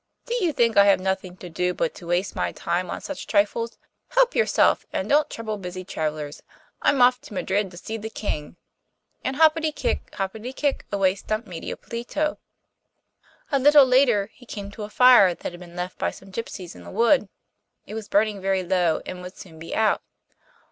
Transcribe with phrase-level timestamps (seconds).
[0.25, 3.27] 'Do you think I have nothing to do but to waste my time on such
[3.27, 3.77] trifles?
[4.07, 6.41] Help yourself, and don't trouble busy travellers.
[6.81, 8.55] I am off to Madrid to see the King,'
[9.23, 12.39] and hoppity kick, hoppity kick, away stumped Medio Pollito.
[13.51, 16.73] A little later he came to a fire that had been left by some gipsies
[16.73, 17.29] in a wood.
[17.85, 20.01] It was burning very low, and would soon be out.